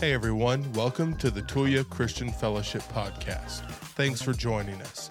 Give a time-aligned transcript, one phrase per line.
[0.00, 3.68] Hey everyone, welcome to the Tulia Christian Fellowship Podcast.
[3.96, 5.10] Thanks for joining us.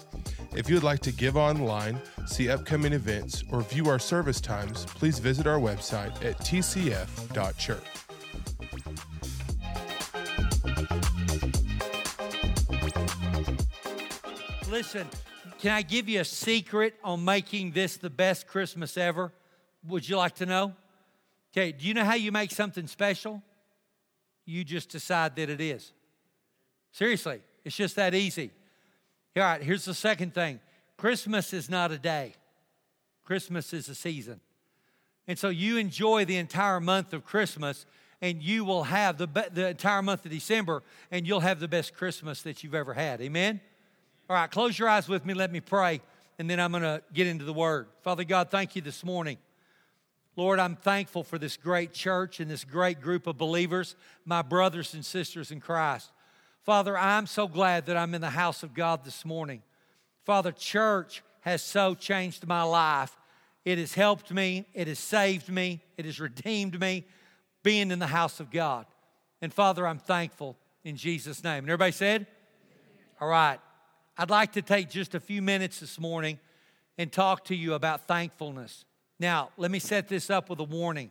[0.56, 5.18] If you'd like to give online, see upcoming events, or view our service times, please
[5.18, 8.07] visit our website at tcf.church.
[14.90, 15.10] Listen,
[15.58, 19.30] can I give you a secret on making this the best Christmas ever?
[19.86, 20.72] Would you like to know?
[21.52, 23.42] Okay, do you know how you make something special?
[24.46, 25.92] You just decide that it is.
[26.90, 28.50] Seriously, it's just that easy.
[29.36, 30.58] All right, here's the second thing
[30.96, 32.32] Christmas is not a day,
[33.26, 34.40] Christmas is a season.
[35.26, 37.84] And so you enjoy the entire month of Christmas,
[38.22, 41.92] and you will have the, the entire month of December, and you'll have the best
[41.94, 43.20] Christmas that you've ever had.
[43.20, 43.60] Amen?
[44.30, 45.32] All right, close your eyes with me.
[45.32, 46.02] Let me pray,
[46.38, 47.86] and then I'm going to get into the word.
[48.02, 49.38] Father God, thank you this morning.
[50.36, 54.92] Lord, I'm thankful for this great church and this great group of believers, my brothers
[54.92, 56.10] and sisters in Christ.
[56.62, 59.62] Father, I'm so glad that I'm in the house of God this morning.
[60.26, 63.16] Father, church has so changed my life.
[63.64, 67.06] It has helped me, it has saved me, it has redeemed me
[67.62, 68.84] being in the house of God.
[69.40, 71.64] And Father, I'm thankful in Jesus' name.
[71.64, 72.26] And everybody said?
[73.22, 73.58] All right.
[74.20, 76.40] I'd like to take just a few minutes this morning
[76.98, 78.84] and talk to you about thankfulness.
[79.20, 81.10] Now, let me set this up with a warning.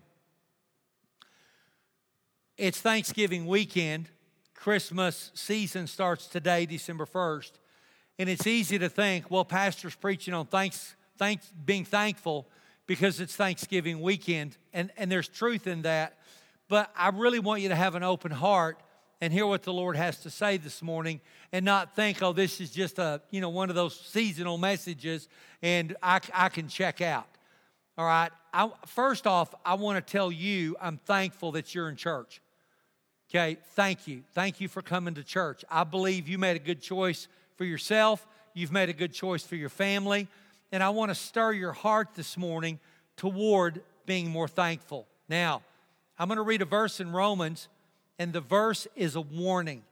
[2.58, 4.10] It's Thanksgiving weekend.
[4.54, 7.52] Christmas season starts today, December 1st.
[8.20, 12.46] And it's easy to think, well, pastor's preaching on thanks, thanks, being thankful
[12.88, 14.58] because it's Thanksgiving weekend.
[14.74, 16.18] And, and there's truth in that.
[16.68, 18.82] But I really want you to have an open heart
[19.20, 22.62] and hear what the Lord has to say this morning and not think, oh, this
[22.62, 25.28] is just a, you know, one of those seasonal messages
[25.62, 27.28] and I, I can check out.
[27.98, 28.32] All right.
[28.54, 32.42] I, first off, I want to tell you I'm thankful that you're in church.
[33.30, 33.58] Okay.
[33.72, 34.23] Thank you.
[34.33, 35.66] Thank you for coming to church.
[35.70, 38.26] I believe you made a good choice for yourself.
[38.54, 40.28] You've made a good choice for your family.
[40.72, 42.80] And I want to stir your heart this morning
[43.16, 45.08] toward being more thankful.
[45.28, 45.64] Now,
[46.20, 47.67] I'm going to read a verse in Romans,
[48.20, 49.83] and the verse is a warning.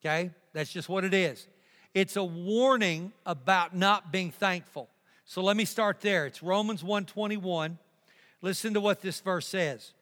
[0.00, 0.30] Okay?
[0.52, 1.46] That's just what it is.
[1.94, 4.88] It's a warning about not being thankful.
[5.24, 6.26] So let me start there.
[6.26, 7.78] It's Romans 121.
[8.42, 9.92] Listen to what this verse says.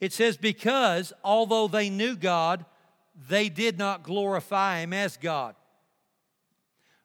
[0.00, 2.64] It says, Because although they knew God,
[3.28, 5.54] they did not glorify him as God,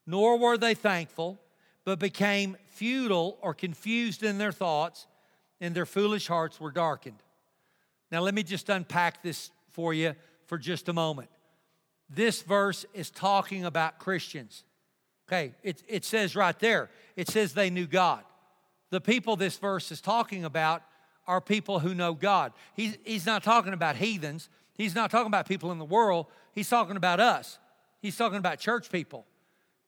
[0.06, 1.40] nor were they thankful,
[1.84, 5.06] but became futile or confused in their thoughts,
[5.60, 7.22] and their foolish hearts were darkened.
[8.10, 10.14] Now, let me just unpack this for you
[10.46, 11.28] for just a moment.
[12.08, 14.64] This verse is talking about Christians.
[15.28, 18.22] Okay, it, it says right there, it says they knew God.
[18.90, 20.82] The people this verse is talking about
[21.26, 22.52] are people who know God.
[22.74, 26.68] He's, he's not talking about heathens, he's not talking about people in the world, he's
[26.68, 27.58] talking about us.
[28.02, 29.24] He's talking about church people.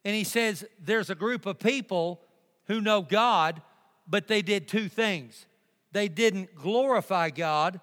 [0.05, 2.21] And he says there's a group of people
[2.67, 3.61] who know God,
[4.07, 5.47] but they did two things
[5.93, 7.81] they didn't glorify God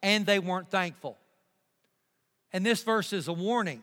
[0.00, 1.18] and they weren't thankful.
[2.52, 3.82] And this verse is a warning.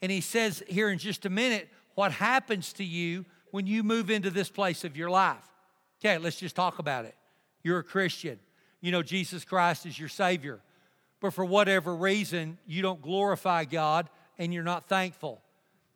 [0.00, 4.10] And he says here in just a minute what happens to you when you move
[4.10, 5.44] into this place of your life.
[6.00, 7.14] Okay, let's just talk about it.
[7.62, 8.38] You're a Christian.
[8.80, 10.60] You know Jesus Christ is your Savior.
[11.20, 14.08] But for whatever reason, you don't glorify God
[14.38, 15.42] and you're not thankful.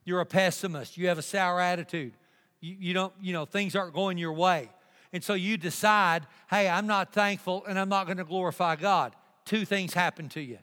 [0.04, 0.96] You're a pessimist.
[0.96, 2.14] You have a sour attitude.
[2.60, 4.68] You, you don't, you know, things aren't going your way.
[5.12, 9.14] And so you decide, hey, I'm not thankful and I'm not going to glorify God.
[9.44, 10.58] Two things happen to you.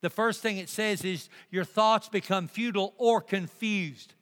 [0.00, 4.14] The first thing it says is your thoughts become futile or confused.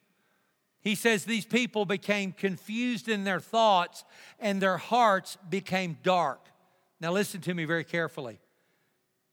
[0.81, 4.05] He says these people became confused in their thoughts
[4.39, 6.41] and their hearts became dark.
[7.01, 8.39] Now, listen to me very carefully.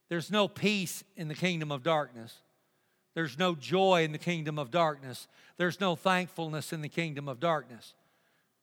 [0.09, 2.35] There's no peace in the kingdom of darkness.
[3.13, 5.27] There's no joy in the kingdom of darkness.
[5.57, 7.93] There's no thankfulness in the kingdom of darkness.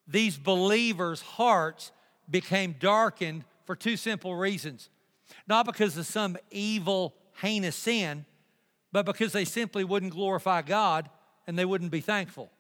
[0.07, 1.93] These believers' hearts
[2.29, 4.91] became darkened for two simple reasons
[5.47, 8.25] not because of some evil, heinous sin,
[8.93, 11.09] but because they simply wouldn't glorify God
[11.47, 12.51] and they wouldn't be thankful.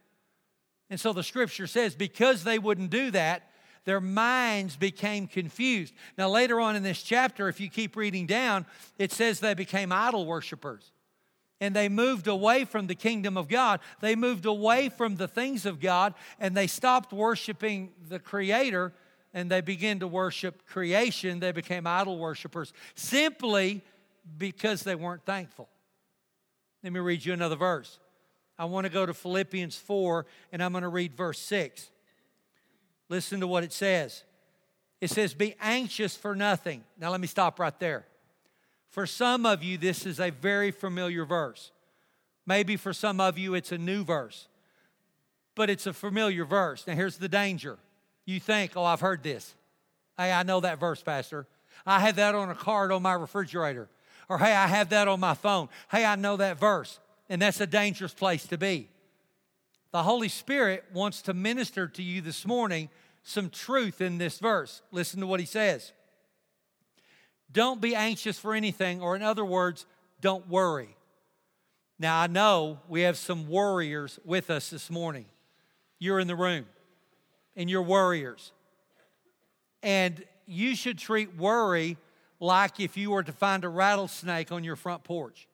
[0.88, 3.50] And so the scripture says, because they wouldn't do that,
[3.84, 5.94] their minds became confused.
[6.18, 8.66] Now, later on in this chapter, if you keep reading down,
[8.98, 10.92] it says they became idol worshippers.
[11.60, 13.80] And they moved away from the kingdom of God.
[14.00, 18.92] They moved away from the things of God and they stopped worshiping the Creator
[19.34, 21.38] and they began to worship creation.
[21.38, 23.82] They became idol worshippers simply
[24.38, 25.68] because they weren't thankful.
[26.82, 27.98] Let me read you another verse.
[28.58, 31.90] I want to go to Philippians 4 and I'm going to read verse 6.
[33.08, 34.24] Listen to what it says.
[35.00, 36.84] It says, Be anxious for nothing.
[36.98, 38.06] Now, let me stop right there.
[38.90, 41.70] For some of you, this is a very familiar verse.
[42.46, 44.48] Maybe for some of you, it's a new verse,
[45.54, 46.86] but it's a familiar verse.
[46.86, 47.78] Now, here's the danger.
[48.26, 49.54] You think, oh, I've heard this.
[50.18, 51.46] Hey, I know that verse, Pastor.
[51.86, 53.88] I have that on a card on my refrigerator.
[54.30, 55.68] Or, hey, I have that on my phone.
[55.90, 57.00] Hey, I know that verse.
[57.28, 58.88] And that's a dangerous place to be.
[59.90, 62.90] The Holy Spirit wants to minister to you this morning
[63.24, 64.82] some truth in this verse.
[64.92, 65.92] Listen to what he says.
[67.50, 69.84] Don't be anxious for anything, or in other words,
[70.20, 70.94] don't worry.
[71.98, 75.26] Now, I know we have some warriors with us this morning.
[75.98, 76.66] You're in the room,
[77.56, 78.52] and you're warriors.
[79.82, 81.96] And you should treat worry
[82.40, 85.46] like if you were to find a rattlesnake on your front porch.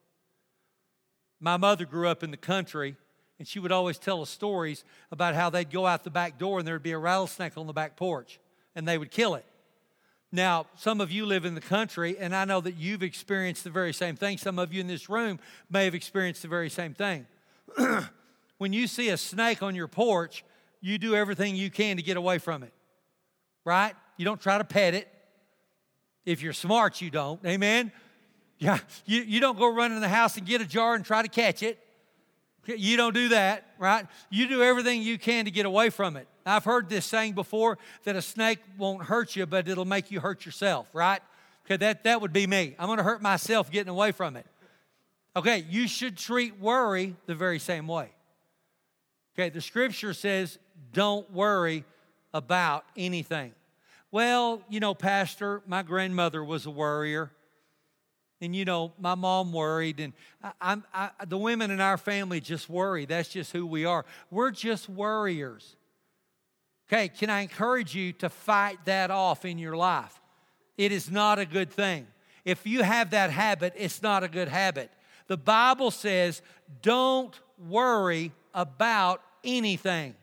[1.41, 2.97] My mother grew up in the country,
[3.39, 6.59] and she would always tell us stories about how they'd go out the back door
[6.59, 8.39] and there'd be a rattlesnake on the back porch,
[8.75, 9.45] and they would kill it.
[10.33, 13.71] Now, some of you live in the country, and I know that you've experienced the
[13.71, 14.39] very same thing.
[14.39, 15.39] Some of you in this room
[15.71, 17.27] may have experienced the very same thing.
[18.59, 20.45] when you see a snake on your porch,
[20.81, 22.73] you do everything you can to get away from it,
[23.65, 23.95] right?
[24.17, 25.09] You don't try to pet it.
[26.27, 27.43] If you're smart, you don't.
[27.47, 27.93] Amen?
[28.59, 31.23] Yeah, you, you don't go run in the house and get a jar and try
[31.23, 31.79] to catch it.
[32.67, 34.07] You don't do that, right?
[34.29, 36.27] You do everything you can to get away from it.
[36.45, 40.19] I've heard this saying before that a snake won't hurt you, but it'll make you
[40.21, 41.21] hurt yourself, right?
[41.65, 42.75] Okay, that, that would be me.
[42.79, 44.47] I'm going to hurt myself getting away from it.
[45.37, 48.11] Okay, you should treat worry the very same way.
[49.35, 50.59] Okay, the scripture says,
[50.93, 51.85] don't worry
[52.33, 53.53] about anything.
[54.17, 57.31] Well, you know, Pastor, my grandmother was a worrier.
[58.41, 60.15] And you know, my mom worried, and
[60.59, 63.05] I, I, the women in our family just worry.
[63.05, 64.07] That's just who we are.
[64.31, 65.77] We're just worriers.
[66.89, 70.19] Okay, can I encourage you to fight that off in your life?
[70.79, 72.07] It is not a good thing.
[72.43, 74.91] If you have that habit, it's not a good habit.
[75.27, 76.41] The Bible says,
[76.81, 80.15] don't worry about anything,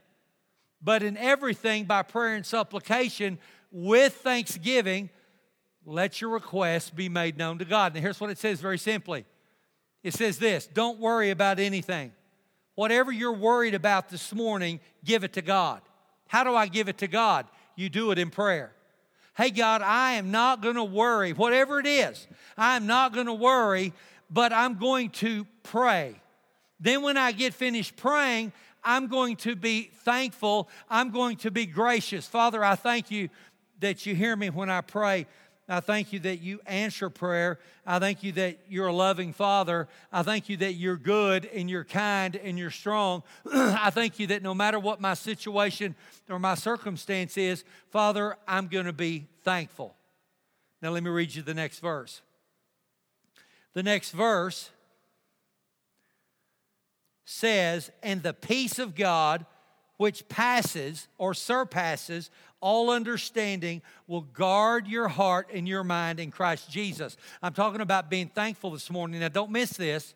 [0.81, 3.38] but in everything by prayer and supplication
[3.74, 5.10] with thanksgiving
[5.86, 7.94] let your requests be made known to God.
[7.94, 9.25] And here's what it says very simply
[10.04, 12.14] it says this don't worry about anything.
[12.75, 15.81] Whatever you're worried about this morning, give it to God.
[16.28, 17.46] How do I give it to God?
[17.75, 18.72] You do it in prayer.
[19.36, 23.34] Hey, God, I am not going to worry, whatever it is, I'm not going to
[23.34, 23.94] worry,
[24.30, 26.16] but I'm going to pray.
[26.80, 28.54] Then, when I get finished praying,
[28.84, 30.69] I'm going to be thankful.
[30.90, 32.28] I'm going to be gracious.
[32.28, 33.30] Father, I thank you
[33.83, 35.27] that you hear me when I pray.
[35.68, 37.59] I thank you that you answer prayer.
[37.85, 39.88] I thank you that you're a loving Father.
[40.12, 43.24] I thank you that you're good and you're kind and you're strong.
[43.53, 45.95] I thank you that no matter what my situation
[46.30, 49.95] or my circumstance is, Father, I'm going to be thankful.
[50.81, 52.21] Now, let me read you the next verse.
[53.74, 54.69] The next verse
[57.25, 59.45] says, And the peace of God,
[59.98, 62.30] which passes or surpasses
[62.63, 67.18] all understanding will guard your heart and your mind in Christ Jesus.
[67.42, 69.19] I'm talking about being thankful this morning.
[69.19, 70.16] Now, don't miss this,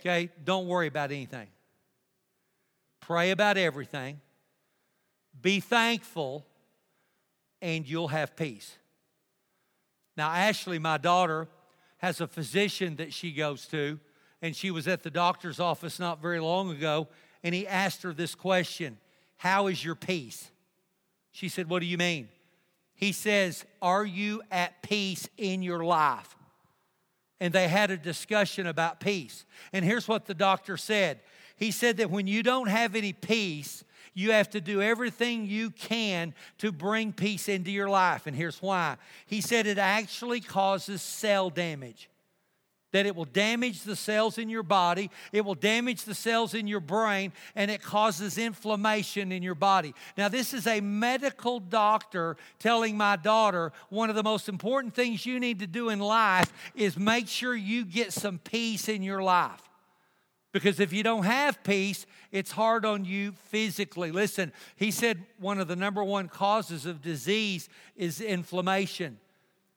[0.00, 0.30] okay?
[0.44, 1.48] Don't worry about anything.
[3.00, 4.20] Pray about everything.
[5.42, 6.46] Be thankful,
[7.60, 8.76] and you'll have peace.
[10.16, 11.48] Now, Ashley, my daughter,
[11.98, 13.98] has a physician that she goes to,
[14.40, 17.08] and she was at the doctor's office not very long ago,
[17.44, 18.96] and he asked her this question
[19.36, 20.50] How is your peace?
[21.30, 22.28] She said, What do you mean?
[22.94, 26.36] He says, Are you at peace in your life?
[27.38, 29.44] And they had a discussion about peace.
[29.72, 31.20] And here's what the doctor said
[31.56, 33.84] He said that when you don't have any peace,
[34.14, 38.26] you have to do everything you can to bring peace into your life.
[38.26, 38.96] And here's why.
[39.26, 42.08] He said it actually causes cell damage
[42.94, 46.68] that it will damage the cells in your body, it will damage the cells in
[46.68, 49.92] your brain, and it causes inflammation in your body.
[50.16, 55.26] Now, this is a medical doctor telling my daughter one of the most important things
[55.26, 59.24] you need to do in life is make sure you get some peace in your
[59.24, 59.68] life.
[60.52, 64.12] Because if you don't have peace, it's hard on you physically.
[64.12, 69.18] Listen, he said one of the number one causes of disease is inflammation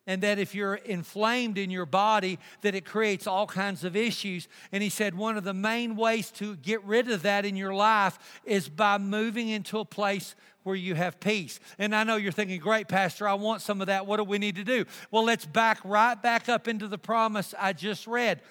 [0.08, 4.48] and that if you're inflamed in your body that it creates all kinds of issues
[4.72, 7.74] and he said one of the main ways to get rid of that in your
[7.74, 10.34] life is by moving into a place
[10.64, 13.88] where you have peace and i know you're thinking great pastor i want some of
[13.88, 16.98] that what do we need to do well let's back right back up into the
[16.98, 18.42] promise i just read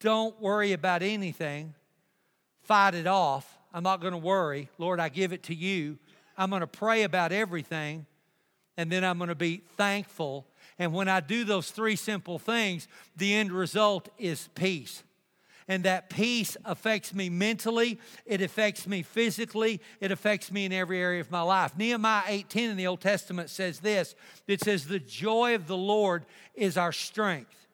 [0.00, 1.74] don't worry about anything
[2.62, 3.58] fight it off.
[3.74, 4.68] I'm not going to worry.
[4.78, 5.98] Lord, I give it to you.
[6.36, 8.06] I'm going to pray about everything,
[8.76, 10.46] and then I'm going to be thankful.
[10.82, 15.04] And when I do those three simple things, the end result is peace.
[15.68, 20.98] And that peace affects me mentally, it affects me physically, it affects me in every
[20.98, 21.78] area of my life.
[21.78, 24.16] Nehemiah 18 in the Old Testament says this
[24.48, 27.68] it says, The joy of the Lord is our strength.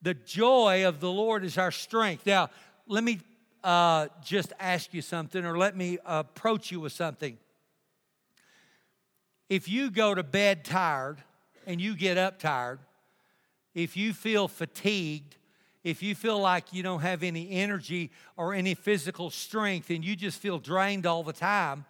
[0.00, 2.24] The joy of the Lord is our strength.
[2.24, 2.48] Now,
[2.86, 3.20] let me
[3.62, 7.36] uh, just ask you something, or let me approach you with something.
[9.50, 11.22] If you go to bed tired
[11.70, 12.80] and you get up tired,
[13.74, 15.36] if you feel fatigued,
[15.84, 20.16] if you feel like you don't have any energy or any physical strength and you
[20.16, 21.84] just feel drained all the time,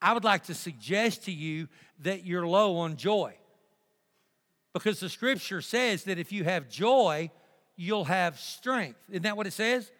[0.00, 1.68] I would like to suggest to you
[2.00, 3.34] that you're low on joy.
[4.72, 7.30] Because the scripture says that if you have joy,
[7.76, 9.00] you'll have strength.
[9.10, 9.90] Isn't that what it says?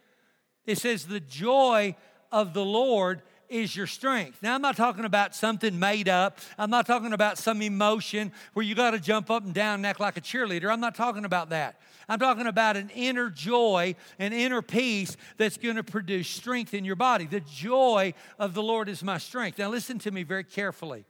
[0.65, 1.97] It says, the joy
[2.31, 4.43] of the Lord is your strength.
[4.43, 6.39] Now, I'm not talking about something made up.
[6.59, 9.87] I'm not talking about some emotion where you got to jump up and down and
[9.87, 10.71] act like a cheerleader.
[10.71, 11.81] I'm not talking about that.
[12.09, 16.85] I'm talking about an inner joy, an inner peace that's going to produce strength in
[16.85, 17.27] your body.
[17.27, 19.59] The joy of the Lord is my strength.
[19.59, 21.05] Now, listen to me very carefully.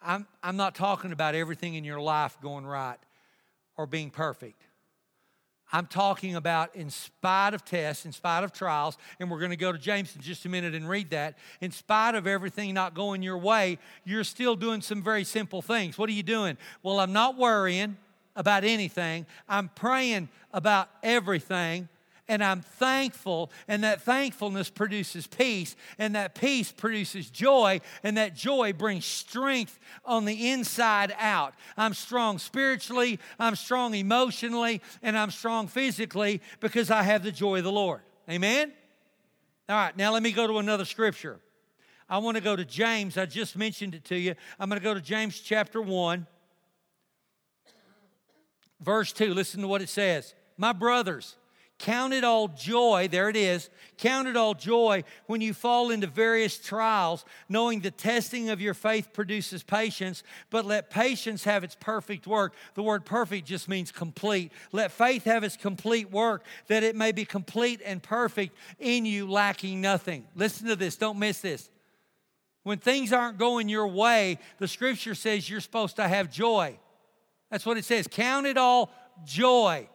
[0.00, 2.98] I'm, I'm not talking about everything in your life going right
[3.76, 4.60] or being perfect.
[5.74, 9.56] I'm talking about in spite of tests, in spite of trials, and we're going to
[9.56, 11.36] go to James in just a minute and read that.
[11.60, 15.98] In spite of everything not going your way, you're still doing some very simple things.
[15.98, 16.58] What are you doing?
[16.84, 17.96] Well, I'm not worrying
[18.36, 21.88] about anything, I'm praying about everything
[22.28, 28.34] and I'm thankful, and that thankfulness produces peace, and that peace produces joy, and that
[28.34, 31.54] joy brings strength on the inside out.
[31.76, 37.58] I'm strong spiritually, I'm strong emotionally, and I'm strong physically because I have the joy
[37.58, 38.00] of the Lord.
[38.28, 38.72] Amen?
[39.68, 41.40] All right, now let me go to another scripture.
[42.08, 43.16] I want to go to James.
[43.16, 44.34] I just mentioned it to you.
[44.58, 46.26] I'm going to go to James chapter 1,
[48.80, 49.32] verse 2.
[49.32, 50.34] Listen to what it says.
[50.58, 51.36] My brothers,
[51.78, 53.68] Count it all joy, there it is.
[53.98, 58.74] Count it all joy when you fall into various trials, knowing the testing of your
[58.74, 62.54] faith produces patience, but let patience have its perfect work.
[62.74, 64.52] The word perfect just means complete.
[64.70, 69.28] Let faith have its complete work, that it may be complete and perfect in you,
[69.28, 70.26] lacking nothing.
[70.36, 71.70] Listen to this, don't miss this.
[72.62, 76.78] When things aren't going your way, the scripture says you're supposed to have joy.
[77.50, 78.06] That's what it says.
[78.06, 78.90] Count it all
[79.24, 79.88] joy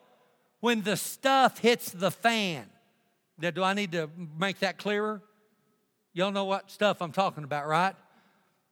[0.60, 2.66] when the stuff hits the fan.
[3.38, 5.22] Now, do I need to make that clearer?
[6.14, 7.96] Y'all know what stuff I'm talking about, right?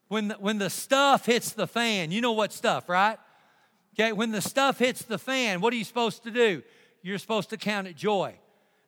[0.08, 3.18] When the, when the stuff hits the fan, you know what stuff, right?
[3.94, 6.62] Okay, when the stuff hits the fan, what are you supposed to do?
[7.02, 8.34] You're supposed to count it joy.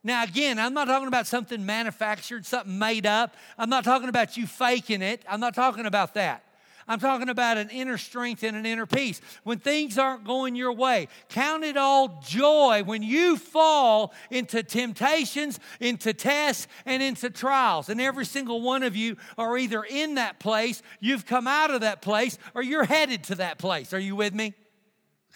[0.02, 3.34] Now, again, I'm not talking about something manufactured, something made up.
[3.58, 5.22] I'm not talking about you faking it.
[5.28, 6.44] I'm not talking about that.
[6.88, 9.20] I'm talking about an inner strength and an inner peace.
[9.44, 15.60] When things aren't going your way, count it all joy when you fall into temptations,
[15.78, 17.88] into tests, and into trials.
[17.88, 21.82] And every single one of you are either in that place, you've come out of
[21.82, 23.92] that place, or you're headed to that place.
[23.92, 24.54] Are you with me?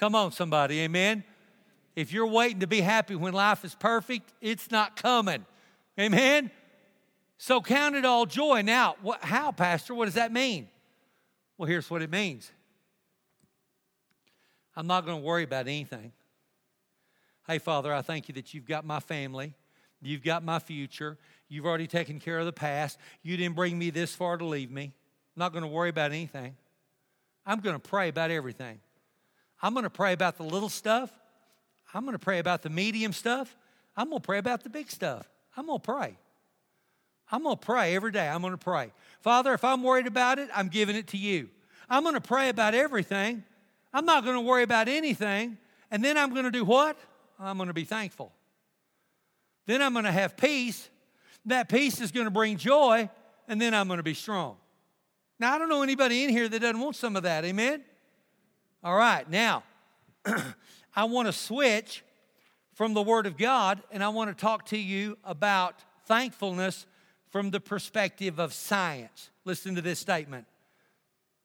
[0.00, 1.24] Come on, somebody, amen.
[1.94, 5.46] If you're waiting to be happy when life is perfect, it's not coming.
[5.98, 6.50] Amen?
[7.38, 8.62] So count it all joy.
[8.62, 9.94] Now, what, how, Pastor?
[9.94, 10.68] What does that mean?
[11.56, 12.50] Well, here's what it means
[14.76, 16.12] I'm not going to worry about anything.
[17.46, 19.54] Hey, Father, I thank you that you've got my family,
[20.00, 21.18] you've got my future,
[21.48, 22.98] you've already taken care of the past.
[23.22, 24.84] You didn't bring me this far to leave me.
[24.84, 26.56] I'm not going to worry about anything.
[27.46, 28.80] I'm going to pray about everything.
[29.60, 31.10] I'm going to pray about the little stuff.
[31.92, 33.54] I'm going to pray about the medium stuff.
[33.96, 35.28] I'm going to pray about the big stuff.
[35.56, 36.16] I'm going to pray.
[37.34, 38.28] I'm going to pray every day.
[38.28, 38.92] I'm going to pray.
[39.20, 41.48] Father, if I'm worried about it, I'm giving it to you.
[41.90, 43.42] I'm going to pray about everything.
[43.92, 45.58] I'm not going to worry about anything.
[45.90, 46.96] And then I'm going to do what?
[47.40, 48.30] I'm going to be thankful.
[49.66, 50.88] Then I'm going to have peace.
[51.46, 53.10] That peace is going to bring joy.
[53.48, 54.56] And then I'm going to be strong.
[55.40, 57.44] Now, I don't know anybody in here that doesn't want some of that.
[57.44, 57.82] Amen?
[58.84, 59.28] All right.
[59.28, 59.64] Now,
[60.94, 62.04] I want to switch
[62.74, 66.86] from the Word of God and I want to talk to you about thankfulness
[67.34, 69.30] from the perspective of science.
[69.44, 70.46] Listen to this statement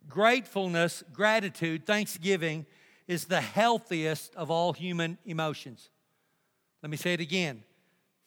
[0.08, 2.68] Gratefulness, gratitude, thanksgiving
[3.08, 5.90] is the healthiest of all human emotions.
[6.84, 7.64] Let me say it again.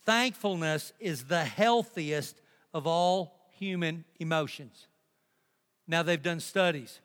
[0.04, 2.40] Thankfulness is the healthiest
[2.75, 4.88] of all human emotions.
[5.87, 6.99] Now, they've done studies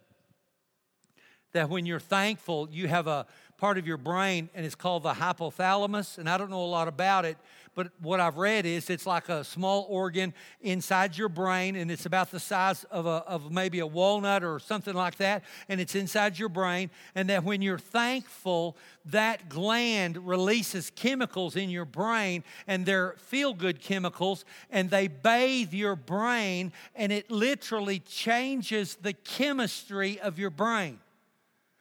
[1.52, 5.14] that when you're thankful, you have a part of your brain, and it's called the
[5.14, 6.18] hypothalamus.
[6.18, 7.38] And I don't know a lot about it,
[7.74, 12.06] but what I've read is it's like a small organ inside your brain, and it's
[12.06, 15.96] about the size of, a, of maybe a walnut or something like that, and it's
[15.96, 16.90] inside your brain.
[17.16, 23.54] And that when you're thankful, that gland releases chemicals in your brain, and they're feel
[23.54, 30.52] good chemicals, and they bathe your brain, and it literally changes the chemistry of your
[30.52, 31.00] brain.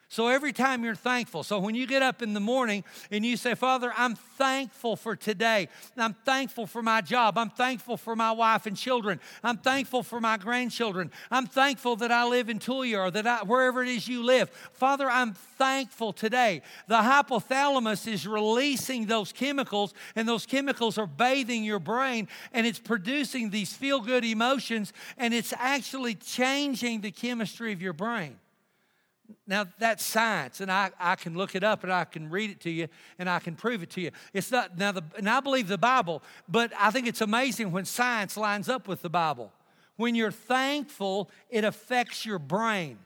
[0.08, 3.36] So every time you're thankful, so when you get up in the morning and you
[3.36, 5.68] say, Father, I'm thankful for today.
[5.96, 7.36] I'm thankful for my job.
[7.36, 9.18] I'm thankful for my wife and children.
[9.42, 11.10] I'm thankful for my grandchildren.
[11.28, 14.48] I'm thankful that I live in Tulia or that I, wherever it is you live.
[14.72, 16.62] Father, I'm thankful today.
[16.86, 22.78] The hypothalamus is releasing those chemicals, and those chemicals are bathing your brain, and it's
[22.78, 28.38] producing these feel good emotions, and it's actually changing the chemistry of your brain.
[29.46, 32.60] Now, that's science, and I, I can look it up and I can read it
[32.60, 34.10] to you and I can prove it to you.
[34.32, 37.84] It's not, now, the, and I believe the Bible, but I think it's amazing when
[37.84, 39.52] science lines up with the Bible.
[39.96, 42.98] When you're thankful, it affects your brain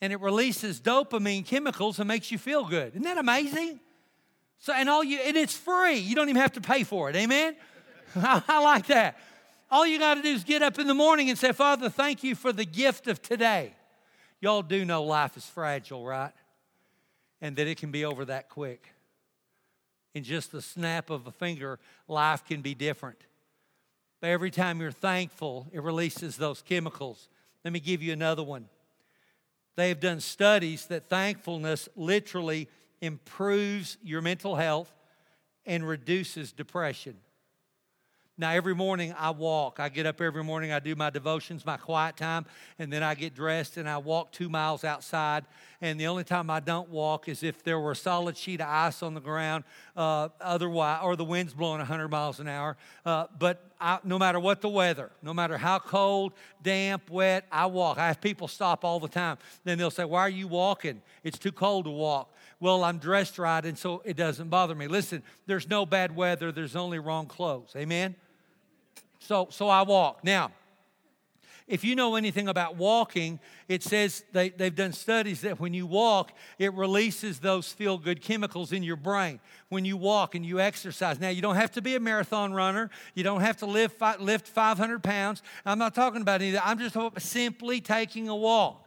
[0.00, 2.90] and it releases dopamine chemicals and makes you feel good.
[2.90, 3.80] Isn't that amazing?
[4.58, 5.96] So, and all you, and it's free.
[5.96, 7.16] You don't even have to pay for it.
[7.16, 7.56] Amen?
[8.16, 9.18] I, I like that.
[9.70, 12.22] All you got to do is get up in the morning and say, Father, thank
[12.22, 13.74] you for the gift of today.
[14.44, 16.34] Y'all do know life is fragile, right?
[17.40, 18.92] And that it can be over that quick.
[20.12, 23.16] In just the snap of a finger, life can be different.
[24.20, 27.30] But every time you're thankful, it releases those chemicals.
[27.64, 28.68] Let me give you another one.
[29.76, 32.68] They have done studies that thankfulness literally
[33.00, 34.92] improves your mental health
[35.64, 37.16] and reduces depression.
[38.36, 39.78] Now, every morning I walk.
[39.78, 42.46] I get up every morning, I do my devotions, my quiet time,
[42.80, 45.44] and then I get dressed and I walk two miles outside.
[45.80, 48.66] And the only time I don't walk is if there were a solid sheet of
[48.66, 49.62] ice on the ground,
[49.96, 52.76] uh, otherwise, or the wind's blowing 100 miles an hour.
[53.06, 57.66] Uh, but I, no matter what the weather, no matter how cold, damp, wet, I
[57.66, 57.98] walk.
[57.98, 59.38] I have people stop all the time.
[59.62, 61.02] Then they'll say, Why are you walking?
[61.22, 62.34] It's too cold to walk.
[62.58, 64.88] Well, I'm dressed right, and so it doesn't bother me.
[64.88, 67.74] Listen, there's no bad weather, there's only wrong clothes.
[67.76, 68.16] Amen?
[69.24, 70.22] So, so I walk.
[70.22, 70.52] Now,
[71.66, 75.86] if you know anything about walking, it says they, they've done studies that when you
[75.86, 79.40] walk, it releases those feel good chemicals in your brain.
[79.70, 81.18] When you walk and you exercise.
[81.18, 84.46] Now, you don't have to be a marathon runner, you don't have to lift, lift
[84.46, 85.42] 500 pounds.
[85.64, 86.66] I'm not talking about any of that.
[86.66, 88.83] I'm just simply taking a walk.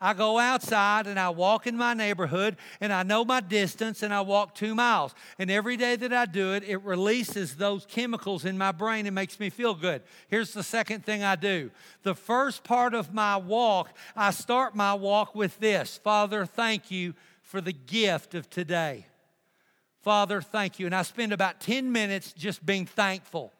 [0.00, 4.14] I go outside and I walk in my neighborhood and I know my distance and
[4.14, 5.14] I walk two miles.
[5.38, 9.14] And every day that I do it, it releases those chemicals in my brain and
[9.14, 10.02] makes me feel good.
[10.28, 11.70] Here's the second thing I do
[12.02, 17.14] the first part of my walk, I start my walk with this Father, thank you
[17.42, 19.06] for the gift of today.
[20.00, 20.86] Father, thank you.
[20.86, 23.52] And I spend about 10 minutes just being thankful.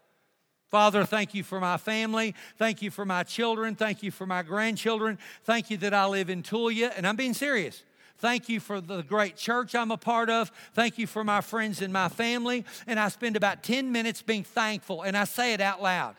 [0.71, 2.35] Father, thank you for my family.
[2.57, 3.75] Thank you for my children.
[3.75, 5.19] Thank you for my grandchildren.
[5.43, 6.93] Thank you that I live in Tulia.
[6.97, 7.83] And I'm being serious.
[8.19, 10.53] Thank you for the great church I'm a part of.
[10.75, 12.65] Thank you for my friends and my family.
[12.87, 16.15] And I spend about 10 minutes being thankful, and I say it out loud.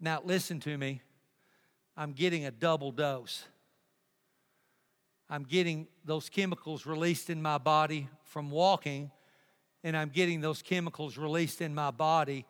[0.00, 1.02] Now, listen to me.
[1.96, 3.44] I'm getting a double dose.
[5.28, 9.10] I'm getting those chemicals released in my body from walking,
[9.84, 12.46] and I'm getting those chemicals released in my body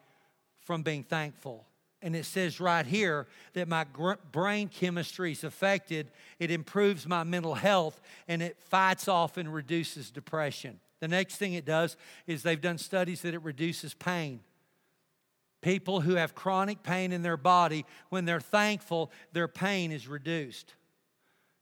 [0.62, 1.66] from being thankful.
[2.00, 3.86] And it says right here that my
[4.32, 10.10] brain chemistry is affected, it improves my mental health, and it fights off and reduces
[10.10, 10.80] depression.
[10.98, 11.96] The next thing it does
[12.26, 14.40] is they've done studies that it reduces pain.
[15.60, 20.74] People who have chronic pain in their body, when they're thankful, their pain is reduced.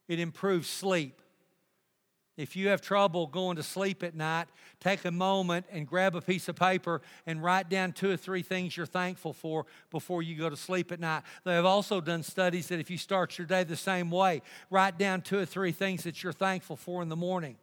[0.08, 1.20] It improves sleep.
[2.40, 4.48] If you have trouble going to sleep at night,
[4.80, 8.40] take a moment and grab a piece of paper and write down two or three
[8.40, 11.22] things you're thankful for before you go to sleep at night.
[11.44, 14.96] They have also done studies that if you start your day the same way, write
[14.96, 17.56] down two or three things that you're thankful for in the morning.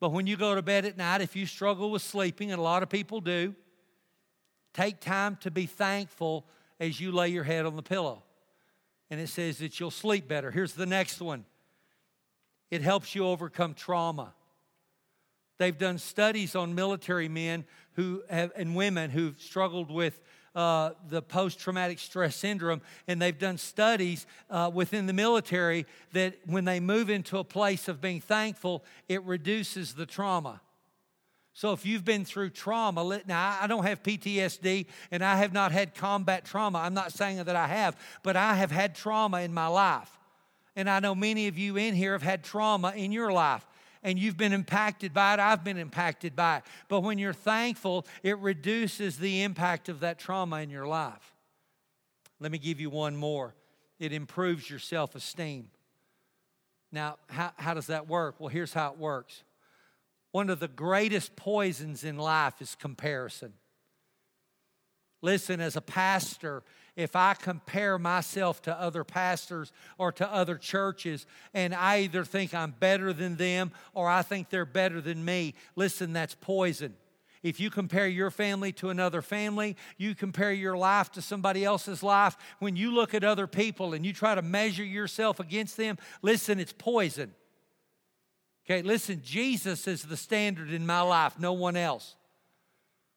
[0.00, 2.62] But when you go to bed at night, if you struggle with sleeping, and a
[2.62, 3.54] lot of people do,
[4.72, 6.46] take time to be thankful
[6.80, 8.22] as you lay your head on the pillow.
[9.10, 10.50] And it says that you'll sleep better.
[10.50, 11.44] Here's the next one
[12.70, 14.32] it helps you overcome trauma.
[15.58, 20.20] They've done studies on military men who have, and women who've struggled with
[20.54, 26.34] uh, the post traumatic stress syndrome, and they've done studies uh, within the military that
[26.46, 30.60] when they move into a place of being thankful, it reduces the trauma.
[31.52, 35.72] So if you've been through trauma, now I don't have PTSD and I have not
[35.72, 36.80] had combat trauma.
[36.80, 40.10] I'm not saying that I have, but I have had trauma in my life.
[40.76, 43.66] And I know many of you in here have had trauma in your life
[44.02, 45.40] and you've been impacted by it.
[45.40, 46.64] I've been impacted by it.
[46.88, 51.34] But when you're thankful, it reduces the impact of that trauma in your life.
[52.38, 53.54] Let me give you one more
[53.98, 55.70] it improves your self esteem.
[56.92, 58.36] Now, how, how does that work?
[58.38, 59.42] Well, here's how it works
[60.32, 63.54] one of the greatest poisons in life is comparison.
[65.22, 66.62] Listen, as a pastor,
[66.96, 72.54] if I compare myself to other pastors or to other churches and I either think
[72.54, 76.94] I'm better than them or I think they're better than me, listen, that's poison.
[77.42, 82.02] If you compare your family to another family, you compare your life to somebody else's
[82.02, 85.98] life, when you look at other people and you try to measure yourself against them,
[86.22, 87.34] listen, it's poison.
[88.64, 92.16] Okay, listen, Jesus is the standard in my life, no one else.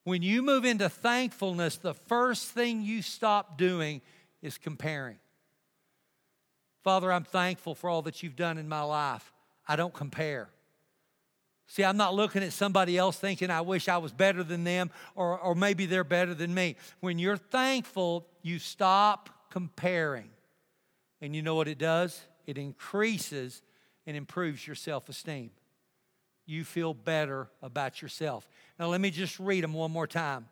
[0.10, 4.02] When you move into thankfulness, the first thing you stop doing
[4.42, 5.20] is comparing.
[6.84, 9.32] Father, I'm thankful for all that you've done in my life.
[9.68, 10.50] I don't compare.
[11.68, 14.90] See, I'm not looking at somebody else thinking, I wish I was better than them,
[15.14, 16.76] or, or maybe they're better than me.
[17.02, 20.32] When you're thankful, you stop comparing.
[21.22, 22.20] And you know what it does?
[22.48, 23.62] It increases
[24.08, 25.52] and improves your self esteem
[26.50, 28.50] you feel better about yourself.
[28.80, 30.48] Now, let me just read them one more time.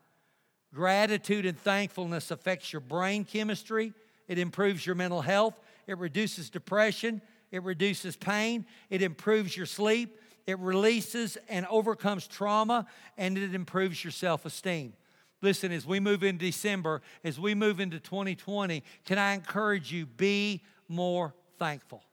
[0.74, 3.94] Gratitude and thankfulness affects your brain chemistry,
[4.28, 10.20] it improves your mental health, it reduces depression, it reduces pain, it improves your sleep,
[10.46, 12.86] it releases and overcomes trauma,
[13.18, 14.94] and it improves your self esteem.
[15.42, 20.06] Listen, as we move into December, as we move into 2020, can I encourage you
[20.06, 22.04] be more thankful?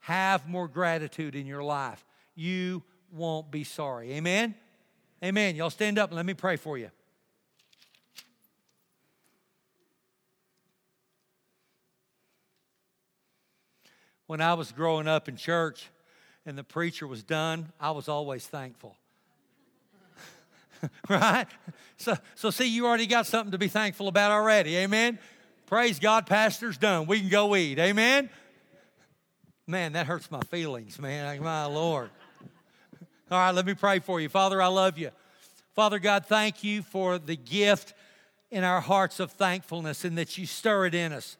[0.00, 2.04] Have more gratitude in your life.
[2.34, 2.82] You
[3.12, 4.12] won't be sorry.
[4.14, 4.54] Amen?
[5.22, 5.56] Amen.
[5.56, 6.90] Y'all stand up and let me pray for you.
[14.26, 15.90] When I was growing up in church
[16.46, 18.96] and the preacher was done, I was always thankful.
[21.08, 21.46] right?
[21.96, 24.76] So, so, see, you already got something to be thankful about already.
[24.76, 25.18] Amen?
[25.66, 27.06] Praise God, pastor's done.
[27.06, 27.78] We can go eat.
[27.78, 28.30] Amen?
[29.66, 31.42] Man, that hurts my feelings, man.
[31.42, 32.10] My Lord.
[33.30, 34.28] All right, let me pray for you.
[34.28, 35.10] Father, I love you.
[35.76, 37.94] Father God, thank you for the gift
[38.50, 41.36] in our hearts of thankfulness and that you stir it in us.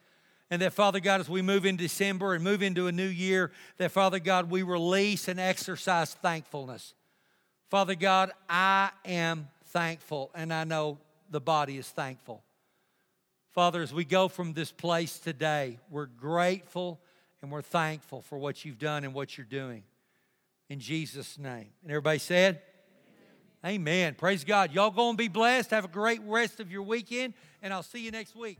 [0.52, 3.50] And that, Father God, as we move in December and move into a new year,
[3.78, 6.94] that, Father God, we release and exercise thankfulness.
[7.70, 10.98] Father God, I am thankful, and I know
[11.28, 12.44] the body is thankful.
[13.50, 17.00] Father, as we go from this place today, we're grateful
[17.42, 19.82] and we're thankful for what you've done and what you're doing
[20.70, 21.66] in Jesus' name.
[21.82, 22.62] And everybody said,
[23.62, 23.80] Amen.
[23.80, 24.14] Amen.
[24.14, 24.72] Praise God.
[24.72, 25.70] Y'all go and be blessed.
[25.72, 28.58] Have a great rest of your weekend, and I'll see you next week.